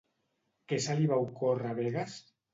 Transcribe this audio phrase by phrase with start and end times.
[0.73, 2.19] Què se li va ocórrer a Begues?